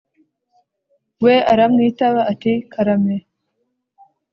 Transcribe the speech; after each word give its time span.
We 1.23 1.33
aramwitaba 1.51 2.21
ati 2.31 2.51
karame 2.71 3.15